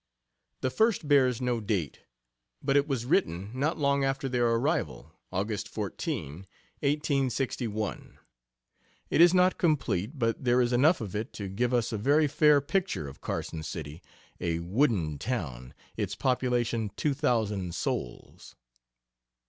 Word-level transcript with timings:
The 0.61 0.71
first 0.71 1.07
bears 1.07 1.39
no 1.41 1.59
date, 1.61 1.99
but 2.63 2.75
it 2.75 2.87
was 2.87 3.05
written 3.05 3.51
not 3.53 3.77
long 3.77 4.03
after 4.03 4.27
their 4.27 4.47
arrival, 4.47 5.11
August 5.31 5.69
14, 5.69 6.47
1861. 6.79 8.17
It 9.11 9.21
is 9.21 9.35
not 9.35 9.59
complete, 9.59 10.17
but 10.17 10.43
there 10.43 10.59
is 10.59 10.73
enough 10.73 11.01
of 11.01 11.15
it 11.15 11.31
to 11.33 11.47
give 11.47 11.71
us 11.71 11.91
a 11.93 11.99
very 11.99 12.25
fair 12.27 12.61
picture 12.61 13.07
of 13.07 13.21
Carson 13.21 13.61
City, 13.61 14.01
"a 14.39 14.57
wooden 14.57 15.19
town; 15.19 15.71
its 15.95 16.15
population 16.15 16.89
two 16.97 17.13
thousand 17.13 17.75
souls." 17.75 18.55